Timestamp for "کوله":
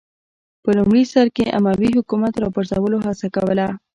3.35-3.67